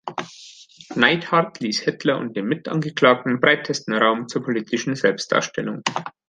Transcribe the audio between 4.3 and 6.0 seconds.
politischen Selbstdarstellung.